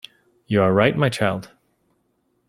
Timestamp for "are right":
0.63-0.97